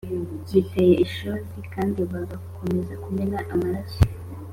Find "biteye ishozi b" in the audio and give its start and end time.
0.51-1.65